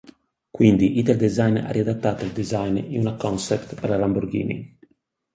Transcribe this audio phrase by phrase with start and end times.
[0.49, 4.75] Quindi Italdesign ha riadattato il design in una concept per la Lamborghini.